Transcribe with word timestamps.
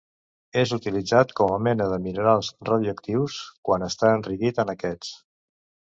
És 0.61 0.71
utilitzat 0.77 1.33
com 1.41 1.51
a 1.57 1.59
mena 1.67 1.87
de 1.91 1.99
minerals 2.07 2.49
radioactius 2.71 3.39
quan 3.69 3.89
està 3.89 4.11
enriquit 4.21 4.63
en 4.65 4.73
aquests. 4.79 5.13